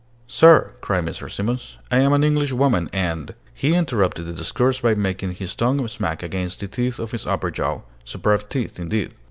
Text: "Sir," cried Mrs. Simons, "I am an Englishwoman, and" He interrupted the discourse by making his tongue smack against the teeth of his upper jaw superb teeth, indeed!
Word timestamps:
"Sir," 0.25 0.73
cried 0.81 1.05
Mrs. 1.05 1.33
Simons, 1.33 1.77
"I 1.91 1.97
am 1.99 2.11
an 2.11 2.23
Englishwoman, 2.23 2.89
and" 2.91 3.35
He 3.61 3.75
interrupted 3.75 4.25
the 4.25 4.33
discourse 4.33 4.79
by 4.79 4.95
making 4.95 5.33
his 5.35 5.53
tongue 5.53 5.87
smack 5.87 6.23
against 6.23 6.59
the 6.59 6.67
teeth 6.67 6.97
of 6.97 7.11
his 7.11 7.27
upper 7.27 7.51
jaw 7.51 7.81
superb 8.03 8.49
teeth, 8.49 8.79
indeed! 8.79 9.13